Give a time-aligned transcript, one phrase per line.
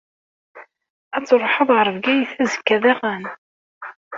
[1.15, 3.23] Ad truḥeḍ ɣer Bgayet azekka daɣen?